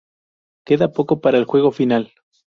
Queda 0.67 0.91
poco 0.93 1.21
para 1.21 1.37
el 1.37 1.45
juego 1.45 1.71
final. 1.71 2.11